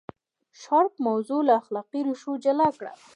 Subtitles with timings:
[0.61, 2.91] شارپ موضوع له اخلاقي ریښو جلا کړه.